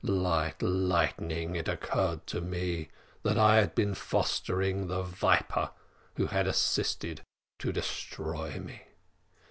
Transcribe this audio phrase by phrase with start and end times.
[0.03, 2.89] "Like lightning it occurred to me
[3.21, 5.69] that I had been fostering the viper
[6.15, 7.21] who had assisted
[7.59, 8.81] to destroy me.